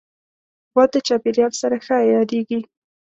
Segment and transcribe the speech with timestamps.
[0.71, 2.59] غوا د چاپېریال سره ښه عیارېږي.